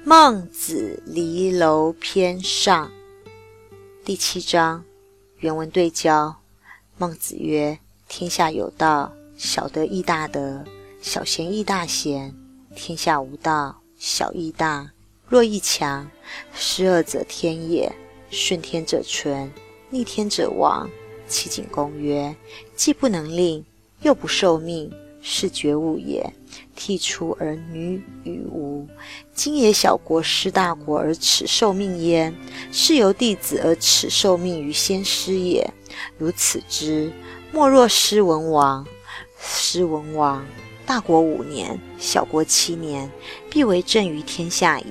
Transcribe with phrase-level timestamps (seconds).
[0.00, 2.90] 孟子离楼篇上
[4.04, 4.82] 第七章
[5.38, 6.34] 原文对焦。
[6.96, 7.78] 孟子曰
[8.08, 10.64] ：“天下有道，小德亦大德；
[11.00, 12.34] 小贤亦大贤。
[12.74, 14.90] 天下无道，小亦大，
[15.28, 16.10] 弱亦强。
[16.52, 17.94] 失恶者天也，
[18.30, 19.52] 顺天者存，
[19.90, 20.88] 逆天者亡。”
[21.28, 22.34] 齐景公曰
[22.74, 23.64] ：“既不能令，
[24.00, 26.30] 又不受命。”是觉悟也。
[26.76, 28.86] 剔除儿女与吾。
[29.32, 32.34] 今也小国失大国而耻受命焉，
[32.70, 35.72] 是由弟子而耻受命于先师也。
[36.18, 37.12] 如此之，
[37.52, 38.86] 莫若失文王。
[39.38, 40.44] 失文王，
[40.86, 43.10] 大国五年，小国七年，
[43.50, 44.86] 必为政于天下矣。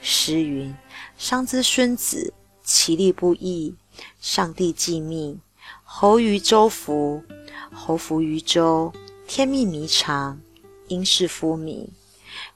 [0.00, 0.74] 诗云
[1.16, 3.74] ：“商之孙子，其利不义。
[4.20, 5.40] 上帝既命，
[5.82, 7.22] 侯于周服，
[7.72, 8.92] 侯服于周。”
[9.28, 10.40] 天命弥长，
[10.86, 11.88] 应是夫民。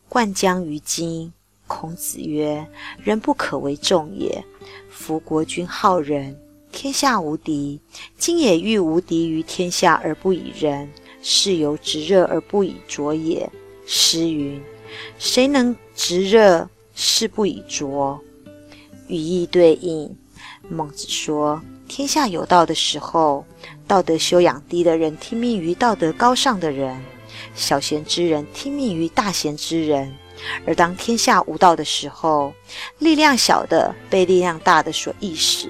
[0.09, 1.33] 灌江于今。
[1.67, 2.67] 孔子曰
[3.03, 4.45] ：“人不可为众也。
[4.89, 6.37] 夫国君好仁，
[6.73, 7.81] 天下无敌。
[8.17, 10.89] 今也欲无敌于天下而不以仁，
[11.23, 13.49] 是由直热而不以浊也。”
[13.87, 14.61] 诗云
[15.19, 18.21] ：“谁能直热，是不以浊。”
[19.09, 20.17] 语义对应。
[20.69, 21.61] 孟子说。
[21.89, 23.45] 天下有道的时候，
[23.89, 27.03] 道德修养低的人听命于道德高尚的人，
[27.57, 30.09] 小贤之人听命于大贤之人；
[30.65, 32.55] 而当天下无道的时候，
[33.01, 35.69] 力量小的被力量大的所役使，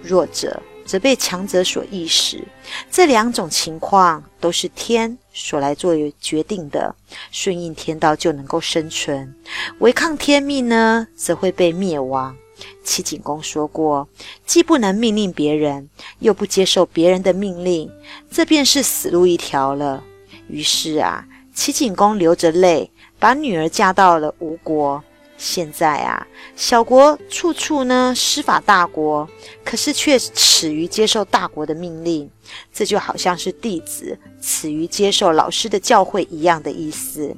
[0.00, 2.46] 弱者则被强者所役使。
[2.88, 6.94] 这两种情况都是天所来做决定的，
[7.32, 9.34] 顺应天道就能够生存，
[9.80, 12.36] 违抗天命呢，则会被灭亡。
[12.84, 14.08] 齐景公说过
[14.46, 15.88] ：“既不能命令别人，
[16.20, 17.90] 又不接受别人的命令，
[18.30, 20.02] 这便是死路一条了。”
[20.48, 25.02] 于是啊，齐景公流着泪，把女儿嫁到了吴国。
[25.38, 29.28] 现在啊，小国处处呢施法大国，
[29.62, 32.30] 可是却耻于接受大国的命令，
[32.72, 37.36] 这就好像是弟子耻于接受老师的教诲一样的意思。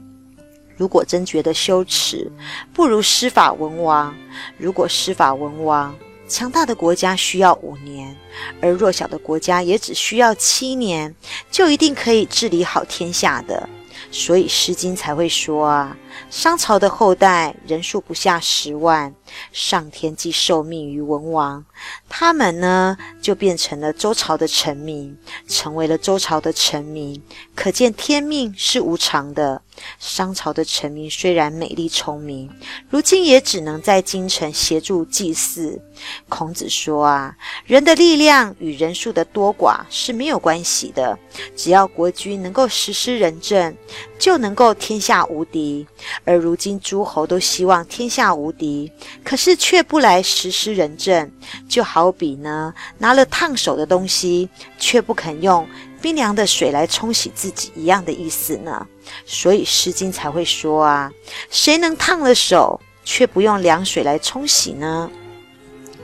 [0.79, 2.31] 如果真觉得羞耻，
[2.73, 4.15] 不如施法文王。
[4.57, 5.95] 如果施法文王，
[6.29, 8.17] 强大的国家需要五年，
[8.61, 11.15] 而弱小的国家也只需要七年，
[11.51, 13.69] 就一定可以治理好天下的。
[14.11, 15.97] 所以《诗经》才会说啊，
[16.31, 19.15] 商朝的后代人数不下十万，
[19.53, 21.65] 上天既受命于文王，
[22.09, 27.23] 他们呢就变成了周朝的臣民，成为了周朝的臣民。
[27.55, 29.63] 可见天命是无常的。
[30.01, 32.51] 商朝的臣民虽然美丽聪明，
[32.91, 35.81] 如今也只能在京城协助祭祀。
[36.29, 41.17] 孔子说啊，人的力量与人数的多寡是没有关系的，
[41.57, 43.77] 只要国君能够实施仁政，
[44.19, 45.87] 就能够天下无敌。
[46.25, 48.91] 而如今诸侯都希望天下无敌，
[49.25, 51.31] 可是却不来实施仁政，
[51.69, 54.49] 就好比呢，拿了烫手的东西，
[54.79, 55.69] 却不肯用。
[56.01, 58.87] 冰凉的水来冲洗自己一样的意思呢，
[59.27, 61.11] 所以《诗经》才会说啊，
[61.51, 65.11] 谁能烫了手却不用凉水来冲洗呢？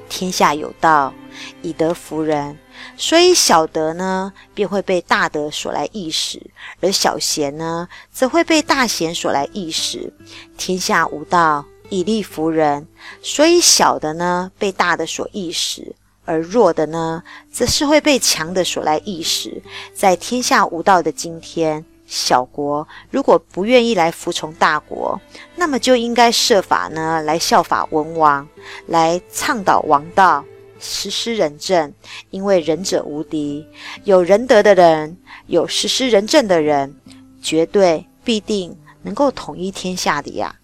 [0.09, 1.15] 天下有道，
[1.63, 2.59] 以德服人，
[2.97, 6.41] 所以小德呢便会被大德所来役使，
[6.81, 10.13] 而小贤呢则会被大贤所来役使。
[10.57, 12.87] 天下无道，以力服人，
[13.23, 15.95] 所以小的呢被大的所役使。
[16.27, 17.23] 而弱的呢，
[17.53, 19.63] 则是会被强的所来意识。
[19.93, 25.21] 在天下无道的今天，小国如果不愿意来服从大国，
[25.55, 28.49] 那么就应该设法呢来效法文王，
[28.87, 30.43] 来倡导王道，
[30.85, 31.93] 实施仁政。
[32.31, 33.67] 因为仁者无敌，
[34.05, 36.95] 有仁德的人，有实施仁政的人，
[37.43, 40.55] 绝对必定能够统一天下的呀。